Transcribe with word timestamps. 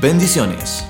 Bendiciones. 0.00 0.84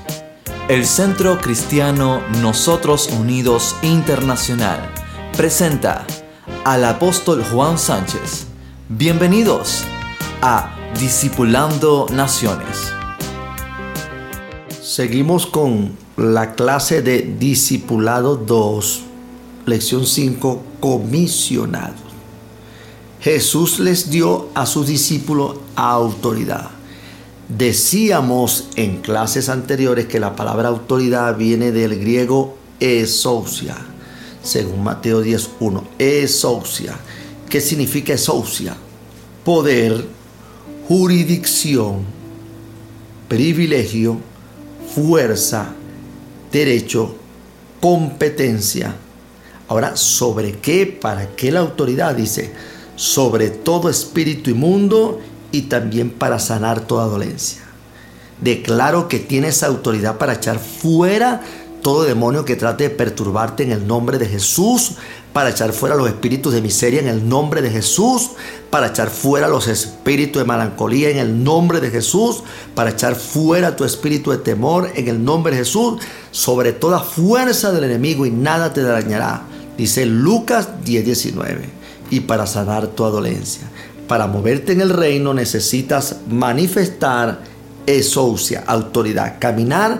El 0.67 0.85
Centro 0.85 1.41
Cristiano 1.41 2.21
Nosotros 2.43 3.07
Unidos 3.07 3.75
Internacional 3.81 4.87
presenta 5.35 6.05
al 6.63 6.85
apóstol 6.85 7.43
Juan 7.43 7.79
Sánchez. 7.79 8.45
Bienvenidos 8.87 9.83
a 10.43 10.75
Discipulando 10.99 12.05
Naciones. 12.11 12.93
Seguimos 14.79 15.47
con 15.47 15.93
la 16.15 16.53
clase 16.53 17.01
de 17.01 17.35
Discipulado 17.39 18.35
2, 18.35 19.01
lección 19.65 20.05
5, 20.05 20.61
comisionados. 20.79 21.95
Jesús 23.21 23.79
les 23.79 24.11
dio 24.11 24.49
a 24.53 24.67
sus 24.67 24.85
discípulos 24.85 25.57
autoridad. 25.75 26.78
Decíamos 27.49 28.67
en 28.75 29.01
clases 29.01 29.49
anteriores 29.49 30.05
que 30.05 30.19
la 30.19 30.35
palabra 30.35 30.69
autoridad 30.69 31.35
viene 31.35 31.71
del 31.71 31.99
griego 31.99 32.55
esousia, 32.79 33.75
según 34.43 34.83
Mateo 34.83 35.23
10.1. 35.23 35.81
Esousia. 35.97 36.95
¿Qué 37.49 37.59
significa 37.59 38.13
esousia? 38.13 38.75
Poder, 39.43 40.05
jurisdicción, 40.87 42.03
privilegio, 43.27 44.19
fuerza, 44.93 45.73
derecho, 46.51 47.15
competencia. 47.81 48.95
Ahora, 49.69 49.95
¿sobre 49.95 50.59
qué? 50.59 50.85
¿Para 50.85 51.35
qué 51.35 51.51
la 51.51 51.61
autoridad? 51.61 52.13
Dice, 52.13 52.51
sobre 52.95 53.49
todo 53.49 53.89
espíritu 53.89 54.51
inmundo 54.51 55.19
y 55.51 55.63
también 55.63 56.09
para 56.09 56.39
sanar 56.39 56.81
toda 56.81 57.05
dolencia. 57.05 57.61
Declaro 58.41 59.07
que 59.07 59.19
tienes 59.19 59.63
autoridad 59.63 60.17
para 60.17 60.33
echar 60.33 60.59
fuera 60.59 61.41
todo 61.81 62.03
demonio 62.03 62.45
que 62.45 62.55
trate 62.55 62.85
de 62.85 62.89
perturbarte 62.89 63.63
en 63.63 63.71
el 63.71 63.87
nombre 63.87 64.17
de 64.17 64.27
Jesús, 64.27 64.93
para 65.33 65.49
echar 65.49 65.71
fuera 65.71 65.95
los 65.95 66.07
espíritus 66.07 66.53
de 66.53 66.61
miseria 66.61 66.99
en 66.99 67.07
el 67.07 67.27
nombre 67.27 67.61
de 67.61 67.69
Jesús, 67.69 68.31
para 68.69 68.87
echar 68.87 69.09
fuera 69.09 69.47
los 69.47 69.67
espíritus 69.67 70.41
de 70.41 70.47
melancolía 70.47 71.09
en 71.09 71.17
el 71.17 71.43
nombre 71.43 71.79
de 71.79 71.89
Jesús, 71.89 72.43
para 72.75 72.91
echar 72.91 73.15
fuera 73.15 73.75
tu 73.75 73.85
espíritu 73.85 74.31
de 74.31 74.37
temor 74.37 74.91
en 74.95 75.07
el 75.07 75.23
nombre 75.23 75.53
de 75.53 75.59
Jesús, 75.59 76.01
sobre 76.31 76.73
toda 76.73 76.99
fuerza 76.99 77.71
del 77.71 77.85
enemigo 77.85 78.25
y 78.25 78.31
nada 78.31 78.73
te 78.73 78.81
dañará. 78.81 79.43
Dice 79.77 80.05
Lucas 80.05 80.67
10:19, 80.83 81.69
y 82.09 82.21
para 82.21 82.47
sanar 82.47 82.87
tu 82.87 83.03
dolencia. 83.03 83.69
Para 84.09 84.25
moverte 84.25 84.73
en 84.73 84.81
el 84.81 84.89
reino 84.89 85.35
necesitas 85.35 86.21
manifestar 86.27 87.41
esousia, 87.85 88.63
autoridad, 88.65 89.35
caminar 89.37 89.99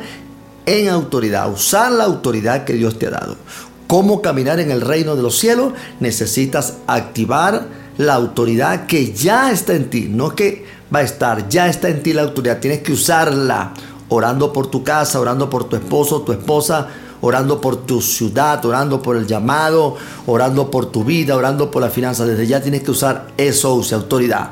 en 0.66 0.90
autoridad, 0.90 1.52
usar 1.52 1.92
la 1.92 2.06
autoridad 2.06 2.64
que 2.64 2.74
Dios 2.74 2.98
te 2.98 3.06
ha 3.06 3.12
dado. 3.12 3.38
¿Cómo 3.86 4.24
caminar 4.24 4.60
en 4.60 4.72
el 4.72 4.82
reino 4.82 5.16
de 5.16 5.22
los 5.22 5.38
cielos? 5.38 5.74
Necesitas 6.00 6.78
activar 6.88 7.68
la 8.00 8.16
autoridad 8.16 8.88
que 8.88 9.14
ya 9.14 9.52
está 9.52 9.76
en 9.76 9.92
ti, 9.92 10.08
no 10.10 10.36
que 10.36 10.66
va 10.92 11.00
a 11.00 11.04
estar, 11.04 11.48
ya 11.48 11.68
está 11.68 11.90
en 11.90 12.02
ti 12.02 12.12
la 12.12 12.24
autoridad, 12.24 12.58
tienes 12.58 12.82
que 12.82 12.94
usarla 12.94 13.76
orando 14.08 14.52
por 14.52 14.72
tu 14.72 14.84
casa, 14.84 15.20
orando 15.20 15.52
por 15.52 15.70
tu 15.70 15.76
esposo, 15.76 16.24
tu 16.24 16.32
esposa, 16.32 16.88
orando 17.22 17.60
por 17.60 17.86
tu 17.86 18.02
ciudad, 18.02 18.64
orando 18.66 19.02
por 19.02 19.16
el 19.18 19.28
llamado, 19.28 19.96
orando 20.26 20.72
por 20.72 20.92
tu 20.92 21.04
vida, 21.04 21.36
orando 21.36 21.70
por 21.72 21.82
la 21.82 21.90
finanza. 21.90 22.26
Desde 22.26 22.48
ya 22.48 22.62
tienes 22.62 22.84
que 22.84 22.92
usar 22.92 23.28
eso, 23.38 23.76
use 23.76 23.96
autoridad. 23.96 24.52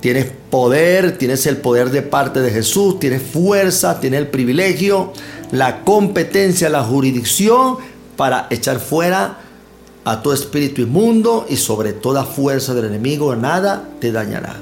Tienes 0.00 0.26
poder, 0.50 1.16
tienes 1.16 1.46
el 1.46 1.56
poder 1.56 1.90
de 1.90 2.02
parte 2.02 2.40
de 2.40 2.50
Jesús, 2.50 2.98
tienes 2.98 3.22
fuerza, 3.22 4.00
tienes 4.00 4.20
el 4.20 4.28
privilegio, 4.28 5.12
la 5.50 5.82
competencia, 5.82 6.68
la 6.68 6.84
jurisdicción 6.84 7.78
para 8.16 8.46
echar 8.50 8.80
fuera 8.80 9.38
a 10.04 10.22
tu 10.22 10.32
espíritu 10.32 10.82
inmundo 10.82 11.46
y 11.48 11.56
sobre 11.56 11.94
toda 11.94 12.24
fuerza 12.24 12.74
del 12.74 12.84
enemigo, 12.84 13.34
nada 13.34 13.88
te 14.00 14.12
dañará. 14.12 14.56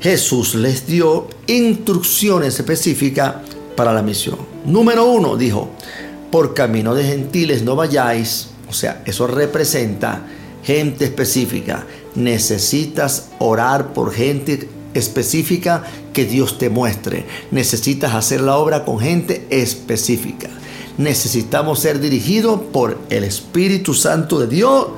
Jesús 0.00 0.54
les 0.54 0.86
dio 0.86 1.26
instrucciones 1.46 2.58
específicas 2.58 3.34
para 3.76 3.92
la 3.92 4.02
misión. 4.02 4.36
Número 4.64 5.04
uno, 5.04 5.36
dijo, 5.36 5.70
por 6.30 6.54
camino 6.54 6.94
de 6.94 7.04
gentiles 7.04 7.62
no 7.62 7.76
vayáis. 7.76 8.48
O 8.68 8.72
sea, 8.72 9.02
eso 9.04 9.26
representa 9.26 10.22
gente 10.62 11.04
específica. 11.04 11.84
Necesitas 12.14 13.28
orar 13.38 13.92
por 13.92 14.12
gente 14.12 14.68
específica 14.94 15.84
que 16.12 16.24
Dios 16.24 16.58
te 16.58 16.70
muestre. 16.70 17.24
Necesitas 17.50 18.14
hacer 18.14 18.40
la 18.40 18.56
obra 18.56 18.84
con 18.84 18.98
gente 18.98 19.46
específica. 19.50 20.48
Necesitamos 20.98 21.80
ser 21.80 22.00
dirigidos 22.00 22.60
por 22.72 22.98
el 23.08 23.24
Espíritu 23.24 23.94
Santo 23.94 24.38
de 24.38 24.46
Dios, 24.48 24.88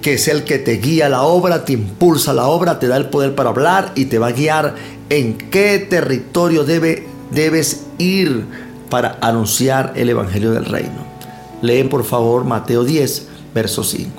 que 0.00 0.14
es 0.14 0.28
el 0.28 0.44
que 0.44 0.58
te 0.58 0.78
guía 0.78 1.08
la 1.08 1.22
obra, 1.22 1.64
te 1.64 1.74
impulsa 1.74 2.32
la 2.32 2.46
obra, 2.46 2.78
te 2.78 2.88
da 2.88 2.96
el 2.96 3.10
poder 3.10 3.34
para 3.34 3.50
hablar 3.50 3.92
y 3.94 4.06
te 4.06 4.18
va 4.18 4.28
a 4.28 4.32
guiar 4.32 4.74
en 5.10 5.36
qué 5.36 5.78
territorio 5.78 6.64
debe, 6.64 7.06
debes 7.30 7.82
ir 7.98 8.46
para 8.90 9.16
anunciar 9.20 9.92
el 9.96 10.10
Evangelio 10.10 10.50
del 10.50 10.66
Reino. 10.66 11.06
Leen 11.62 11.88
por 11.88 12.04
favor 12.04 12.44
Mateo 12.44 12.84
10, 12.84 13.28
verso 13.54 13.84
5. 13.84 14.10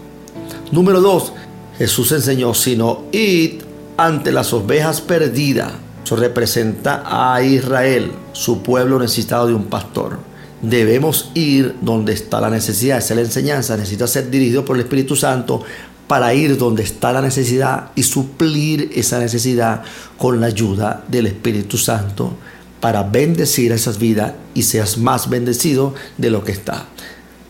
Número 0.71 1.01
2. 1.01 1.33
Jesús 1.77 2.11
enseñó, 2.11 2.53
sino 2.53 3.03
id 3.11 3.61
ante 3.97 4.31
las 4.31 4.53
ovejas 4.53 5.01
perdidas. 5.01 5.73
Eso 6.03 6.15
representa 6.15 7.03
a 7.05 7.41
Israel, 7.43 8.11
su 8.31 8.61
pueblo 8.63 8.99
necesitado 8.99 9.47
de 9.47 9.53
un 9.53 9.65
pastor. 9.65 10.19
Debemos 10.61 11.31
ir 11.33 11.75
donde 11.81 12.13
está 12.13 12.39
la 12.39 12.49
necesidad. 12.49 12.99
Esa 12.99 13.13
es 13.13 13.17
la 13.17 13.25
enseñanza. 13.25 13.77
Necesita 13.77 14.07
ser 14.07 14.29
dirigido 14.29 14.63
por 14.63 14.75
el 14.75 14.83
Espíritu 14.83 15.15
Santo 15.15 15.63
para 16.07 16.33
ir 16.33 16.57
donde 16.57 16.83
está 16.83 17.13
la 17.13 17.21
necesidad 17.21 17.91
y 17.95 18.03
suplir 18.03 18.91
esa 18.93 19.17
necesidad 19.19 19.81
con 20.17 20.41
la 20.41 20.47
ayuda 20.47 21.03
del 21.07 21.27
Espíritu 21.27 21.77
Santo 21.77 22.33
para 22.81 23.03
bendecir 23.03 23.71
esas 23.71 23.99
vidas 23.99 24.33
y 24.53 24.63
seas 24.63 24.97
más 24.97 25.29
bendecido 25.29 25.93
de 26.17 26.31
lo 26.31 26.43
que 26.43 26.51
está. 26.51 26.87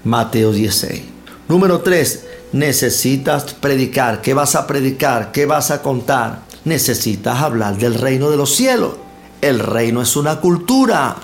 Mateo 0.04 0.52
16. 0.52 1.02
Número 1.48 1.80
3. 1.80 2.26
Necesitas 2.52 3.54
predicar. 3.54 4.22
¿Qué 4.22 4.34
vas 4.34 4.56
a 4.56 4.68
predicar? 4.68 5.32
¿Qué 5.32 5.46
vas 5.46 5.72
a 5.72 5.82
contar? 5.82 6.44
Necesitas 6.66 7.42
hablar 7.42 7.78
del 7.78 7.96
reino 7.96 8.30
de 8.30 8.38
los 8.38 8.54
cielos. 8.54 8.94
El 9.42 9.60
reino 9.60 10.02
es 10.02 10.16
una 10.16 10.40
cultura. 10.40 11.16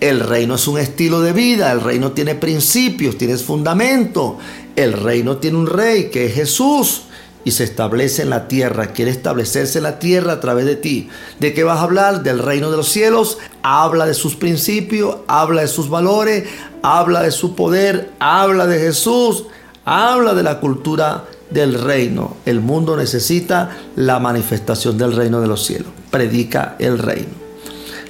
El 0.00 0.20
reino 0.20 0.54
es 0.54 0.66
un 0.66 0.78
estilo 0.78 1.20
de 1.20 1.32
vida. 1.32 1.70
El 1.72 1.82
reino 1.82 2.12
tiene 2.12 2.34
principios, 2.34 3.18
tiene 3.18 3.36
fundamento. 3.36 4.38
El 4.74 4.94
reino 4.94 5.36
tiene 5.36 5.58
un 5.58 5.66
rey 5.66 6.10
que 6.10 6.26
es 6.26 6.34
Jesús 6.34 7.02
y 7.44 7.52
se 7.52 7.64
establece 7.64 8.22
en 8.22 8.30
la 8.30 8.48
tierra, 8.48 8.88
quiere 8.88 9.10
establecerse 9.10 9.78
en 9.78 9.84
la 9.84 9.98
tierra 9.98 10.34
a 10.34 10.40
través 10.40 10.64
de 10.64 10.76
ti. 10.76 11.08
¿De 11.40 11.52
qué 11.54 11.64
vas 11.64 11.78
a 11.78 11.82
hablar? 11.82 12.22
Del 12.22 12.38
reino 12.38 12.70
de 12.70 12.76
los 12.76 12.88
cielos. 12.88 13.38
Habla 13.62 14.06
de 14.06 14.14
sus 14.14 14.36
principios, 14.36 15.16
habla 15.26 15.62
de 15.62 15.68
sus 15.68 15.88
valores, 15.88 16.44
habla 16.82 17.22
de 17.22 17.30
su 17.30 17.54
poder, 17.54 18.10
habla 18.18 18.66
de 18.66 18.78
Jesús, 18.78 19.46
habla 19.84 20.34
de 20.34 20.42
la 20.42 20.60
cultura 20.60 21.24
del 21.50 21.74
reino. 21.74 22.36
El 22.46 22.60
mundo 22.60 22.96
necesita 22.96 23.76
la 23.96 24.18
manifestación 24.18 24.96
del 24.96 25.14
reino 25.14 25.40
de 25.40 25.48
los 25.48 25.64
cielos. 25.64 25.88
Predica 26.10 26.76
el 26.78 26.98
reino. 26.98 27.42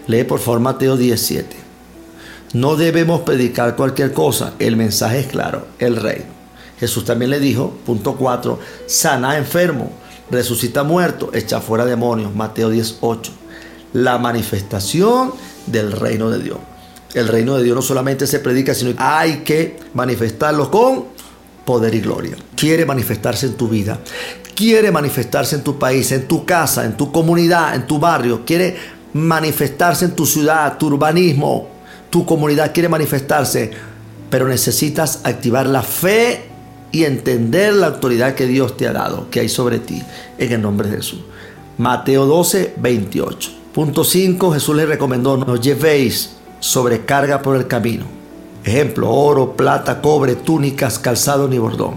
Lee 0.07 0.25
por 0.25 0.41
favor 0.41 0.61
Mateo 0.61 0.97
17. 0.97 1.57
No 2.55 2.77
debemos 2.77 3.23
predicar 3.23 3.77
cualquier 3.77 4.13
cosa. 4.13 4.55
El 4.59 4.77
mensaje 4.77 5.21
es 5.21 5.27
claro, 5.29 5.67
el 5.79 5.97
reino. 5.97 6.42
Jesús 6.83 7.05
también 7.05 7.31
le 7.31 7.39
dijo, 7.39 7.73
punto 7.87 8.17
4, 8.17 8.59
sana 8.87 9.39
enfermo, 9.39 9.93
resucita 10.33 10.83
muerto, 10.83 11.31
echa 11.33 11.61
fuera 11.61 11.85
demonios, 11.85 12.35
Mateo 12.35 12.71
18. 12.71 13.31
La 13.93 14.19
manifestación 14.19 15.33
del 15.69 15.93
reino 15.93 16.29
de 16.29 16.43
Dios. 16.43 16.59
El 17.15 17.29
reino 17.29 17.57
de 17.57 17.63
Dios 17.63 17.77
no 17.77 17.83
solamente 17.83 18.27
se 18.27 18.41
predica, 18.41 18.75
sino 18.75 18.97
que 18.97 18.97
hay 19.01 19.45
que 19.45 19.79
manifestarlo 19.95 20.73
con 20.73 21.05
poder 21.65 21.95
y 21.95 22.01
gloria. 22.01 22.35
Quiere 22.57 22.85
manifestarse 22.85 23.47
en 23.47 23.55
tu 23.55 23.69
vida, 23.69 24.01
quiere 24.57 24.91
manifestarse 24.91 25.55
en 25.55 25.63
tu 25.63 25.79
país, 25.79 26.11
en 26.11 26.27
tu 26.27 26.45
casa, 26.45 26.85
en 26.85 26.97
tu 26.97 27.13
comunidad, 27.13 27.77
en 27.77 27.87
tu 27.87 28.01
barrio, 28.01 28.45
quiere 28.45 28.77
manifestarse 29.13 30.07
en 30.07 30.17
tu 30.17 30.27
ciudad, 30.27 30.79
tu 30.79 30.89
urbanismo, 30.89 31.69
tu 32.11 32.27
comunidad 32.27 32.73
quiere 32.75 32.89
manifestarse, 32.89 33.71
pero 34.29 34.49
necesitas 34.49 35.21
activar 35.23 35.69
la 35.69 35.83
fe 35.83 36.51
y 36.93 37.05
entender 37.05 37.75
la 37.75 37.89
autoridad 37.89 38.35
que 38.35 38.47
Dios 38.47 38.77
te 38.77 38.87
ha 38.87 38.93
dado, 38.93 39.29
que 39.31 39.41
hay 39.41 39.49
sobre 39.49 39.79
ti, 39.79 40.03
en 40.39 40.53
el 40.53 40.63
nombre 40.63 40.89
de 40.89 40.97
Jesús. 40.97 41.21
Mateo 41.79 42.27
12, 42.27 42.75
28. 42.77 43.51
Punto 43.73 44.05
5, 44.05 44.53
Jesús 44.53 44.77
le 44.77 44.87
recomendó, 44.87 45.39
no 45.39 45.57
llevéis 45.57 46.37
sobrecarga 46.61 47.41
por 47.41 47.57
el 47.57 47.67
camino. 47.67 48.05
Ejemplo, 48.65 49.11
oro, 49.11 49.57
plata, 49.57 50.01
cobre, 50.01 50.37
túnicas, 50.37 50.99
calzado 50.99 51.49
ni 51.49 51.59
bordón. 51.59 51.95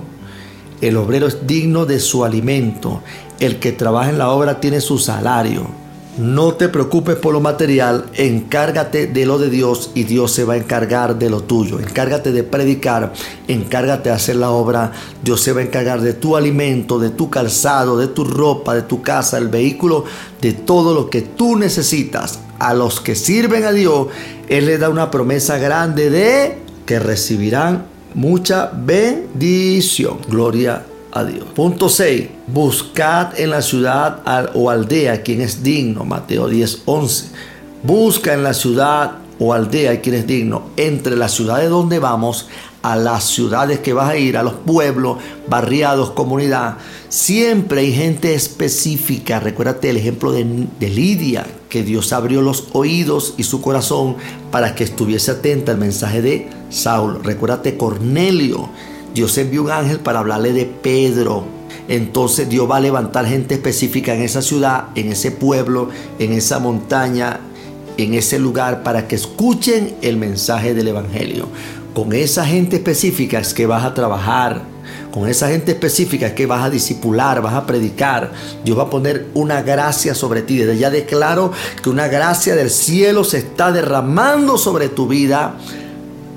El 0.82 0.98
obrero 0.98 1.28
es 1.28 1.46
digno 1.46 1.86
de 1.86 2.00
su 2.00 2.24
alimento. 2.24 3.02
El 3.40 3.60
que 3.60 3.72
trabaja 3.72 4.10
en 4.10 4.18
la 4.18 4.30
obra 4.30 4.60
tiene 4.60 4.82
su 4.82 4.98
salario. 4.98 5.68
No 6.18 6.54
te 6.54 6.70
preocupes 6.70 7.18
por 7.18 7.34
lo 7.34 7.42
material, 7.42 8.06
encárgate 8.14 9.08
de 9.08 9.26
lo 9.26 9.38
de 9.38 9.50
Dios 9.50 9.92
y 9.96 10.06
Dios 10.06 10.32
se 10.32 10.46
va 10.46 10.54
a 10.54 10.58
encargar 10.58 11.20
de 11.20 11.30
lo 11.30 11.42
tuyo. 11.42 11.78
Encárgate 11.78 12.32
de 12.32 12.44
predicar, 12.44 13.12
encárgate 13.50 14.08
de 14.08 14.16
hacer 14.16 14.38
la 14.38 14.52
obra. 14.52 14.94
Dios 15.22 15.42
se 15.42 15.52
va 15.52 15.60
a 15.60 15.66
encargar 15.66 16.00
de 16.00 16.14
tu 16.14 16.38
alimento, 16.38 17.00
de 17.00 17.10
tu 17.10 17.30
calzado, 17.30 17.98
de 17.98 18.08
tu 18.08 18.24
ropa, 18.24 18.76
de 18.76 18.84
tu 18.84 19.02
casa, 19.02 19.38
el 19.38 19.50
vehículo, 19.50 20.06
de 20.40 20.54
todo 20.54 20.94
lo 20.94 21.10
que 21.10 21.22
tú 21.22 21.58
necesitas. 21.58 22.40
A 22.60 22.74
los 22.74 23.02
que 23.02 23.16
sirven 23.16 23.66
a 23.66 23.74
Dios, 23.74 24.08
Él 24.48 24.68
les 24.68 24.80
da 24.80 24.88
una 24.88 25.12
promesa 25.12 25.58
grande 25.58 26.10
de 26.10 26.60
que 26.86 26.98
recibirán 26.98 27.88
mucha 28.14 28.72
bendición. 28.74 30.20
Gloria 30.30 30.76
a 30.76 30.95
Dios. 31.24 31.46
Punto 31.56 31.88
6. 31.88 32.28
Buscad 32.48 33.40
en 33.40 33.52
la 33.52 33.62
ciudad 33.62 34.22
o 34.54 34.70
aldea 34.70 35.24
quien 35.24 35.42
es 35.42 35.64
digno. 35.64 36.04
Mateo 36.04 36.48
10, 36.48 36.82
11. 36.86 37.26
Busca 37.84 38.34
en 38.34 38.44
la 38.44 38.54
ciudad 38.54 39.20
o 39.40 39.54
aldea 39.54 40.02
quien 40.02 40.16
es 40.16 40.28
digno. 40.28 40.64
Entre 40.76 41.16
las 41.16 41.32
ciudades 41.32 41.70
donde 41.70 42.00
vamos, 42.00 42.48
a 42.82 42.96
las 42.96 43.24
ciudades 43.24 43.80
que 43.80 43.94
vas 43.94 44.12
a 44.12 44.18
ir, 44.18 44.38
a 44.38 44.44
los 44.44 44.54
pueblos, 44.54 45.18
barriados, 45.48 46.12
comunidad. 46.12 46.78
Siempre 47.10 47.82
hay 47.82 47.92
gente 47.92 48.36
específica. 48.36 49.40
Recuérdate 49.40 49.90
el 49.90 49.98
ejemplo 49.98 50.32
de, 50.32 50.68
de, 50.80 50.90
Lidia, 50.90 51.48
que 51.68 51.82
Dios 51.82 52.14
abrió 52.14 52.44
los 52.44 52.68
oídos 52.74 53.34
y 53.38 53.44
su 53.44 53.60
corazón 53.60 54.18
para 54.52 54.76
que 54.76 54.84
estuviese 54.84 55.32
atenta 55.32 55.72
al 55.72 55.80
mensaje 55.80 56.22
de 56.22 56.50
Saulo. 56.70 57.22
Recuérdate 57.24 57.76
Cornelio 57.76 58.70
Dios 59.16 59.38
envió 59.38 59.64
un 59.64 59.72
ángel 59.72 60.02
para 60.02 60.20
hablarle 60.20 60.52
de 60.52 60.66
Pedro. 60.66 61.46
Entonces 61.88 62.50
Dios 62.50 62.70
va 62.70 62.78
a 62.78 62.80
levantar 62.82 63.26
gente 63.26 63.56
específica 63.56 64.14
en 64.14 64.22
esa 64.22 64.42
ciudad, 64.42 64.90
en 64.96 65.10
ese 65.10 65.32
pueblo, 65.32 65.90
en 66.20 66.34
esa 66.34 66.60
montaña, 66.60 67.40
en 67.96 68.14
ese 68.14 68.40
lugar, 68.40 68.84
para 68.84 69.08
que 69.08 69.16
escuchen 69.16 69.96
el 70.02 70.18
mensaje 70.18 70.74
del 70.74 70.90
Evangelio. 70.90 71.48
Con 71.94 72.12
esa 72.12 72.46
gente 72.46 72.76
específica 72.76 73.40
es 73.40 73.54
que 73.54 73.66
vas 73.66 73.86
a 73.86 73.94
trabajar. 73.94 74.64
Con 75.14 75.30
esa 75.30 75.48
gente 75.48 75.72
específica 75.72 76.28
es 76.28 76.34
que 76.34 76.46
vas 76.46 76.66
a 76.66 76.70
discipular, 76.70 77.42
vas 77.42 77.54
a 77.54 77.66
predicar. 77.66 78.34
Dios 78.66 78.78
va 78.78 78.84
a 78.84 78.90
poner 78.90 79.28
una 79.34 79.62
gracia 79.62 80.14
sobre 80.14 80.42
ti. 80.42 80.62
Ya 80.78 80.90
declaro 80.90 81.54
que 81.82 81.90
una 81.90 82.10
gracia 82.10 82.54
del 82.54 82.70
cielo 82.70 83.24
se 83.24 83.38
está 83.38 83.72
derramando 83.72 84.58
sobre 84.58 84.90
tu 84.90 85.08
vida 85.08 85.56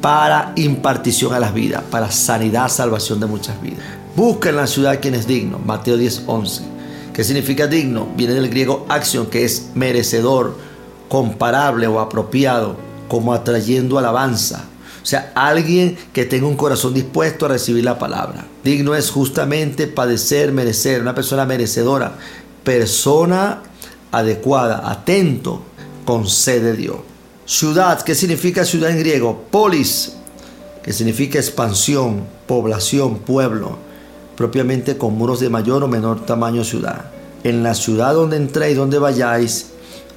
para 0.01 0.53
impartición 0.57 1.35
a 1.35 1.41
las 1.41 1.55
vidas, 1.55 1.83
para 1.91 2.11
sanidad, 2.11 2.69
salvación 2.69 3.21
de 3.21 3.27
muchas 3.27 3.61
vidas. 3.61 3.81
Busca 4.15 4.49
en 4.49 4.57
la 4.57 4.67
ciudad 4.67 5.01
quien 5.01 5.15
es 5.15 5.27
digno. 5.27 5.59
Mateo 5.59 5.97
10, 5.97 6.25
11. 6.27 6.63
¿Qué 7.13 7.25
significa 7.25 7.67
digno? 7.67 8.09
Viene 8.17 8.35
del 8.35 8.49
griego 8.49 8.87
acción, 8.89 9.27
que 9.27 9.45
es 9.45 9.71
merecedor, 9.75 10.57
comparable 11.09 11.87
o 11.87 12.01
apropiado, 12.01 12.77
como 13.09 13.33
atrayendo 13.33 13.99
alabanza. 13.99 14.65
O 15.03 15.07
sea, 15.07 15.33
alguien 15.35 15.97
que 16.13 16.27
tenga 16.27 16.47
un 16.47 16.57
corazón 16.57 16.95
dispuesto 16.95 17.47
a 17.47 17.49
recibir 17.49 17.85
la 17.85 17.99
palabra. 17.99 18.45
Digno 18.63 18.95
es 18.95 19.11
justamente 19.11 19.87
padecer, 19.87 20.53
merecer, 20.53 21.01
una 21.01 21.15
persona 21.15 21.47
merecedora, 21.47 22.13
persona 22.63 23.63
adecuada, 24.13 24.91
atento, 24.91 25.63
con 26.05 26.29
sed 26.29 26.63
de 26.63 26.77
Dios. 26.77 26.97
Ciudad, 27.49 28.03
¿qué 28.03 28.15
significa 28.15 28.63
ciudad 28.67 28.91
en 28.91 28.99
griego? 28.99 29.47
Polis, 29.51 30.13
que 30.83 30.93
significa 30.93 31.39
expansión, 31.39 32.25
población, 32.47 33.21
pueblo, 33.21 33.79
propiamente 34.37 34.99
con 34.99 35.17
muros 35.17 35.41
de 35.41 35.49
mayor 35.49 35.83
o 35.83 35.89
menor 35.89 36.27
tamaño 36.27 36.63
ciudad. 36.63 37.07
En 37.45 37.63
la 37.63 37.75
ciudad 37.75 38.13
donde 38.13 38.37
entréis, 38.37 38.77
donde 38.77 38.99
vayáis, 38.99 39.69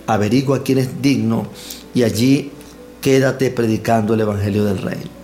averigua 0.07 0.61
quién 0.61 0.79
es 0.79 1.01
digno 1.01 1.47
y 1.93 2.03
allí 2.03 2.51
quédate 2.99 3.49
predicando 3.49 4.13
el 4.13 4.19
Evangelio 4.19 4.65
del 4.65 4.79
Reino. 4.79 5.20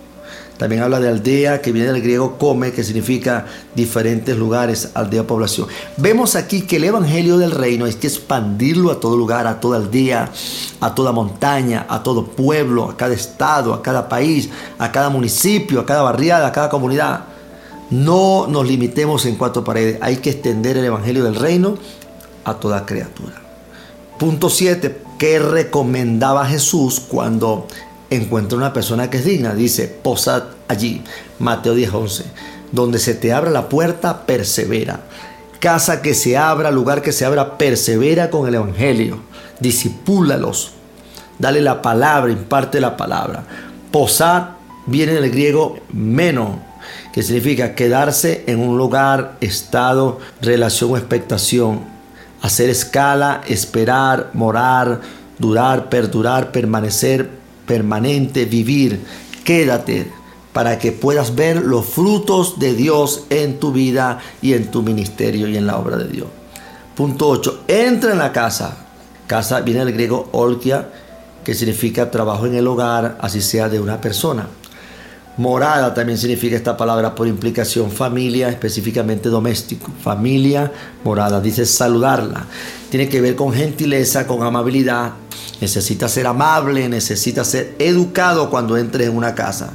También 0.58 0.82
habla 0.82 0.98
de 0.98 1.08
aldea, 1.08 1.62
que 1.62 1.70
viene 1.70 1.92
del 1.92 2.02
griego 2.02 2.36
come, 2.36 2.72
que 2.72 2.82
significa 2.82 3.46
diferentes 3.76 4.36
lugares, 4.36 4.90
aldea, 4.94 5.24
población. 5.24 5.68
Vemos 5.96 6.34
aquí 6.34 6.62
que 6.62 6.76
el 6.76 6.84
Evangelio 6.84 7.38
del 7.38 7.52
Reino 7.52 7.84
hay 7.84 7.94
que 7.94 8.08
expandirlo 8.08 8.90
a 8.90 8.98
todo 8.98 9.16
lugar, 9.16 9.46
a 9.46 9.60
toda 9.60 9.76
aldea, 9.76 10.30
a 10.80 10.94
toda 10.94 11.12
montaña, 11.12 11.86
a 11.88 12.02
todo 12.02 12.26
pueblo, 12.26 12.90
a 12.90 12.96
cada 12.96 13.14
estado, 13.14 13.72
a 13.72 13.82
cada 13.82 14.08
país, 14.08 14.50
a 14.78 14.90
cada 14.90 15.08
municipio, 15.10 15.78
a 15.78 15.86
cada 15.86 16.02
barriada, 16.02 16.48
a 16.48 16.52
cada 16.52 16.68
comunidad. 16.68 17.24
No 17.90 18.48
nos 18.48 18.66
limitemos 18.66 19.26
en 19.26 19.36
cuatro 19.36 19.62
paredes, 19.62 19.98
hay 20.00 20.16
que 20.16 20.30
extender 20.30 20.76
el 20.76 20.84
Evangelio 20.84 21.22
del 21.22 21.36
Reino 21.36 21.78
a 22.44 22.54
toda 22.54 22.84
criatura. 22.84 23.34
Punto 24.18 24.50
7. 24.50 25.02
¿Qué 25.18 25.38
recomendaba 25.38 26.46
Jesús 26.46 27.00
cuando 27.00 27.66
encuentra 28.10 28.58
una 28.58 28.72
persona 28.72 29.10
que 29.10 29.18
es 29.18 29.24
digna. 29.24 29.54
Dice, 29.54 29.88
posad 29.88 30.44
allí, 30.68 31.02
Mateo 31.38 31.74
10, 31.74 31.92
11. 31.92 32.24
Donde 32.72 32.98
se 32.98 33.14
te 33.14 33.32
abra 33.32 33.50
la 33.50 33.68
puerta, 33.68 34.26
persevera. 34.26 35.00
Casa 35.58 36.02
que 36.02 36.14
se 36.14 36.36
abra, 36.36 36.70
lugar 36.70 37.02
que 37.02 37.12
se 37.12 37.24
abra, 37.24 37.58
persevera 37.58 38.30
con 38.30 38.46
el 38.46 38.54
Evangelio. 38.54 39.20
Disipúlalos. 39.60 40.72
Dale 41.38 41.60
la 41.60 41.82
palabra, 41.82 42.32
imparte 42.32 42.80
la 42.80 42.96
palabra. 42.96 43.44
Posad 43.90 44.50
viene 44.86 45.12
del 45.12 45.30
griego 45.30 45.78
meno, 45.92 46.60
que 47.12 47.22
significa 47.22 47.74
quedarse 47.74 48.44
en 48.46 48.60
un 48.60 48.76
lugar, 48.76 49.36
estado, 49.40 50.18
relación 50.40 50.92
o 50.92 50.96
expectación. 50.96 51.80
Hacer 52.42 52.70
escala, 52.70 53.42
esperar, 53.48 54.30
morar, 54.32 55.00
durar, 55.38 55.88
perdurar, 55.88 56.52
permanecer, 56.52 57.37
permanente, 57.68 58.46
vivir. 58.46 59.00
Quédate 59.44 60.10
para 60.52 60.80
que 60.80 60.90
puedas 60.90 61.36
ver 61.36 61.64
los 61.64 61.86
frutos 61.86 62.58
de 62.58 62.74
Dios 62.74 63.26
en 63.30 63.60
tu 63.60 63.70
vida 63.70 64.18
y 64.42 64.54
en 64.54 64.72
tu 64.72 64.82
ministerio 64.82 65.46
y 65.46 65.56
en 65.56 65.68
la 65.68 65.78
obra 65.78 65.96
de 65.96 66.08
Dios. 66.08 66.26
Punto 66.96 67.28
8. 67.28 67.64
Entra 67.68 68.10
en 68.10 68.18
la 68.18 68.32
casa. 68.32 68.76
Casa 69.28 69.60
viene 69.60 69.84
del 69.84 69.94
griego 69.94 70.28
olkia, 70.32 70.88
que 71.44 71.54
significa 71.54 72.10
trabajo 72.10 72.46
en 72.46 72.56
el 72.56 72.66
hogar, 72.66 73.18
así 73.20 73.40
sea 73.40 73.68
de 73.68 73.78
una 73.78 74.00
persona. 74.00 74.48
Morada 75.38 75.94
también 75.94 76.18
significa 76.18 76.56
esta 76.56 76.76
palabra 76.76 77.14
por 77.14 77.28
implicación 77.28 77.92
familia, 77.92 78.48
específicamente 78.48 79.28
doméstico. 79.28 79.88
Familia, 80.02 80.72
morada, 81.04 81.40
dice 81.40 81.64
saludarla. 81.64 82.44
Tiene 82.90 83.08
que 83.08 83.20
ver 83.20 83.36
con 83.36 83.52
gentileza, 83.52 84.26
con 84.26 84.42
amabilidad. 84.42 85.12
Necesita 85.60 86.08
ser 86.08 86.26
amable, 86.26 86.88
necesita 86.88 87.44
ser 87.44 87.76
educado 87.78 88.50
cuando 88.50 88.76
entres 88.76 89.06
en 89.06 89.16
una 89.16 89.36
casa. 89.36 89.74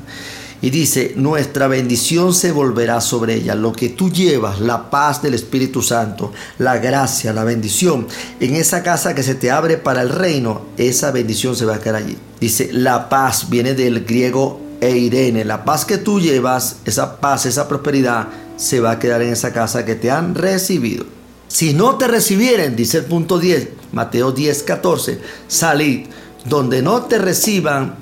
Y 0.61 0.69
dice, 0.69 1.13
nuestra 1.15 1.67
bendición 1.67 2.33
se 2.33 2.51
volverá 2.51 2.99
sobre 2.99 3.35
ella. 3.35 3.55
Lo 3.55 3.71
que 3.71 3.87
tú 3.87 4.11
llevas, 4.11 4.59
la 4.59 4.89
paz 4.89 5.21
del 5.21 5.33
Espíritu 5.33 5.81
Santo, 5.81 6.33
la 6.57 6.77
gracia, 6.77 7.31
la 7.31 7.45
bendición, 7.45 8.07
en 8.41 8.55
esa 8.55 8.83
casa 8.83 9.15
que 9.15 9.23
se 9.23 9.35
te 9.35 9.49
abre 9.49 9.77
para 9.77 10.01
el 10.01 10.09
reino, 10.09 10.63
esa 10.77 11.11
bendición 11.11 11.55
se 11.55 11.65
va 11.65 11.75
a 11.75 11.79
quedar 11.79 11.95
allí. 11.95 12.17
Dice, 12.41 12.69
la 12.73 13.07
paz 13.07 13.49
viene 13.49 13.73
del 13.73 14.03
griego 14.03 14.62
e 14.83 14.97
Irene, 14.97 15.45
la 15.45 15.63
paz 15.63 15.85
que 15.85 15.97
tú 15.97 16.19
llevas, 16.19 16.75
esa 16.83 17.21
paz, 17.21 17.45
esa 17.45 17.69
prosperidad, 17.69 18.27
se 18.57 18.81
va 18.81 18.91
a 18.91 18.99
quedar 18.99 19.21
en 19.21 19.31
esa 19.31 19.53
casa 19.53 19.85
que 19.85 19.95
te 19.95 20.11
han 20.11 20.35
recibido. 20.35 21.05
Si 21.47 21.73
no 21.73 21.95
te 21.95 22.05
recibieren, 22.09 22.75
dice 22.75 22.97
el 22.97 23.05
punto 23.05 23.39
10, 23.39 23.69
Mateo 23.93 24.33
10, 24.33 24.63
14, 24.63 25.21
salid. 25.47 26.07
Donde 26.43 26.81
no 26.81 27.03
te 27.03 27.17
reciban 27.17 27.95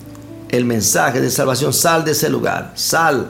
el 0.49 0.65
mensaje 0.65 1.21
de 1.21 1.29
salvación, 1.29 1.71
sal 1.71 2.03
de 2.03 2.13
ese 2.13 2.29
lugar. 2.29 2.73
Sal. 2.73 3.29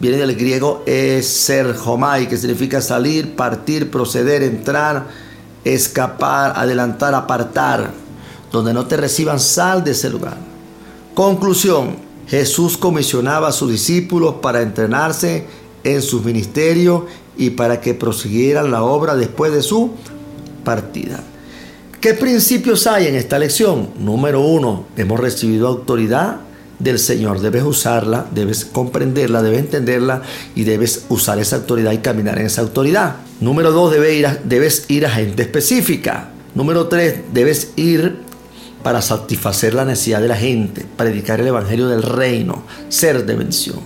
Viene 0.00 0.16
del 0.16 0.34
griego 0.34 0.82
ser 1.22 1.76
homai, 1.84 2.28
que 2.28 2.36
significa 2.36 2.80
salir, 2.80 3.36
partir, 3.36 3.88
proceder, 3.88 4.42
entrar, 4.42 5.06
escapar, 5.62 6.54
adelantar, 6.56 7.14
apartar. 7.14 7.92
Donde 8.50 8.74
no 8.74 8.86
te 8.86 8.96
reciban, 8.96 9.38
sal 9.38 9.84
de 9.84 9.92
ese 9.92 10.10
lugar. 10.10 10.38
Conclusión, 11.14 12.03
Jesús 12.28 12.76
comisionaba 12.76 13.48
a 13.48 13.52
sus 13.52 13.70
discípulos 13.70 14.36
para 14.40 14.62
entrenarse 14.62 15.46
en 15.82 16.02
sus 16.02 16.24
ministerios 16.24 17.04
y 17.36 17.50
para 17.50 17.80
que 17.80 17.94
prosiguieran 17.94 18.70
la 18.70 18.82
obra 18.82 19.16
después 19.16 19.52
de 19.52 19.62
su 19.62 19.92
partida. 20.64 21.22
¿Qué 22.00 22.14
principios 22.14 22.86
hay 22.86 23.06
en 23.06 23.14
esta 23.14 23.38
lección? 23.38 23.90
Número 23.98 24.40
uno, 24.40 24.86
hemos 24.96 25.18
recibido 25.20 25.68
autoridad 25.68 26.40
del 26.78 26.98
Señor. 26.98 27.40
Debes 27.40 27.64
usarla, 27.64 28.26
debes 28.30 28.64
comprenderla, 28.64 29.42
debes 29.42 29.60
entenderla 29.60 30.22
y 30.54 30.64
debes 30.64 31.06
usar 31.08 31.38
esa 31.38 31.56
autoridad 31.56 31.92
y 31.92 31.98
caminar 31.98 32.38
en 32.38 32.46
esa 32.46 32.60
autoridad. 32.60 33.16
Número 33.40 33.72
dos, 33.72 33.90
debes 33.90 34.14
ir 34.16 34.26
a, 34.26 34.34
debes 34.34 34.84
ir 34.88 35.06
a 35.06 35.10
gente 35.10 35.42
específica. 35.42 36.30
Número 36.54 36.88
tres, 36.88 37.20
debes 37.32 37.72
ir 37.76 38.18
para 38.84 39.02
satisfacer 39.02 39.74
la 39.74 39.84
necesidad 39.84 40.20
de 40.20 40.28
la 40.28 40.36
gente, 40.36 40.86
predicar 40.96 41.40
el 41.40 41.48
Evangelio 41.48 41.88
del 41.88 42.02
reino, 42.02 42.62
ser 42.88 43.26
de 43.26 43.34
bendición. 43.34 43.80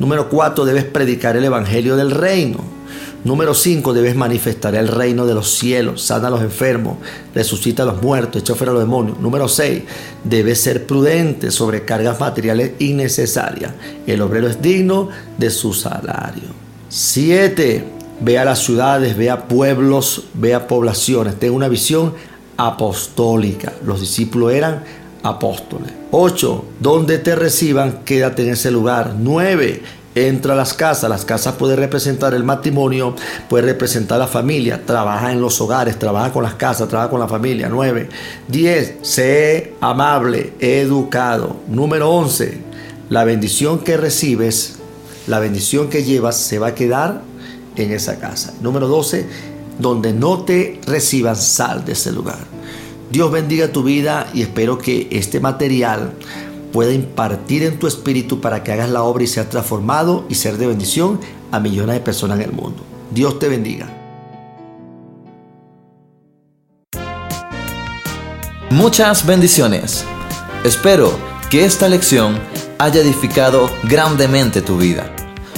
Número 0.00 0.28
cuatro, 0.28 0.64
debes 0.64 0.84
predicar 0.84 1.36
el 1.36 1.44
Evangelio 1.44 1.96
del 1.96 2.10
reino. 2.10 2.78
Número 3.24 3.52
5, 3.52 3.92
debes 3.94 4.14
manifestar 4.14 4.76
el 4.76 4.86
reino 4.86 5.26
de 5.26 5.34
los 5.34 5.50
cielos, 5.50 6.02
sana 6.02 6.28
a 6.28 6.30
los 6.30 6.40
enfermos, 6.40 6.98
resucita 7.34 7.82
a 7.82 7.86
los 7.86 8.00
muertos, 8.00 8.40
echa 8.40 8.54
fuera 8.54 8.70
a 8.70 8.74
los 8.74 8.84
demonios. 8.84 9.18
Número 9.18 9.48
6, 9.48 9.82
debes 10.22 10.60
ser 10.60 10.86
prudente 10.86 11.50
sobre 11.50 11.84
cargas 11.84 12.20
materiales 12.20 12.72
innecesarias. 12.78 13.72
El 14.06 14.22
obrero 14.22 14.46
es 14.46 14.62
digno 14.62 15.08
de 15.36 15.50
su 15.50 15.74
salario. 15.74 16.44
7, 16.88 17.84
ve 18.20 18.38
a 18.38 18.44
las 18.44 18.60
ciudades, 18.60 19.16
ve 19.16 19.30
a 19.30 19.48
pueblos, 19.48 20.26
ve 20.34 20.54
a 20.54 20.68
poblaciones. 20.68 21.38
Ten 21.40 21.52
una 21.52 21.68
visión 21.68 22.14
apostólica. 22.58 23.72
Los 23.86 24.00
discípulos 24.00 24.52
eran 24.52 24.84
apóstoles. 25.22 25.90
8. 26.10 26.64
Donde 26.80 27.18
te 27.18 27.34
reciban, 27.34 28.04
quédate 28.04 28.42
en 28.42 28.50
ese 28.50 28.70
lugar. 28.70 29.14
9 29.18 29.82
entra 30.14 30.54
a 30.54 30.56
las 30.56 30.74
casas. 30.74 31.08
Las 31.08 31.24
casas 31.24 31.54
puede 31.54 31.76
representar 31.76 32.34
el 32.34 32.44
matrimonio, 32.44 33.14
puede 33.48 33.66
representar 33.66 34.18
la 34.18 34.26
familia. 34.26 34.82
Trabaja 34.84 35.32
en 35.32 35.40
los 35.40 35.60
hogares, 35.60 35.98
trabaja 35.98 36.32
con 36.32 36.42
las 36.42 36.54
casas, 36.54 36.88
trabaja 36.88 37.10
con 37.10 37.20
la 37.20 37.28
familia. 37.28 37.68
9. 37.68 38.08
10. 38.48 38.96
Sé 39.02 39.74
amable, 39.80 40.52
educado. 40.58 41.56
Número 41.68 42.10
11. 42.10 42.58
La 43.08 43.24
bendición 43.24 43.78
que 43.78 43.96
recibes, 43.96 44.76
la 45.26 45.38
bendición 45.38 45.88
que 45.88 46.04
llevas, 46.04 46.36
se 46.36 46.58
va 46.58 46.68
a 46.68 46.74
quedar 46.74 47.22
en 47.76 47.92
esa 47.92 48.18
casa. 48.18 48.52
Número 48.60 48.88
12. 48.88 49.26
Donde 49.78 50.12
no 50.12 50.44
te 50.44 50.80
reciban, 50.86 51.36
sal 51.36 51.84
de 51.84 51.92
ese 51.92 52.12
lugar. 52.12 52.38
Dios 53.10 53.30
bendiga 53.30 53.72
tu 53.72 53.82
vida 53.82 54.28
y 54.34 54.42
espero 54.42 54.76
que 54.78 55.08
este 55.10 55.40
material 55.40 56.12
pueda 56.72 56.92
impartir 56.92 57.62
en 57.62 57.78
tu 57.78 57.86
espíritu 57.86 58.40
para 58.40 58.62
que 58.62 58.72
hagas 58.72 58.90
la 58.90 59.02
obra 59.02 59.24
y 59.24 59.26
seas 59.26 59.48
transformado 59.48 60.24
y 60.28 60.34
ser 60.34 60.58
de 60.58 60.66
bendición 60.66 61.20
a 61.50 61.60
millones 61.60 61.94
de 61.94 62.00
personas 62.00 62.38
en 62.38 62.44
el 62.44 62.52
mundo. 62.52 62.82
Dios 63.10 63.38
te 63.38 63.48
bendiga. 63.48 63.88
Muchas 68.70 69.24
bendiciones. 69.24 70.04
Espero 70.62 71.10
que 71.48 71.64
esta 71.64 71.88
lección 71.88 72.38
haya 72.78 73.00
edificado 73.00 73.70
grandemente 73.84 74.60
tu 74.60 74.76
vida. 74.76 75.10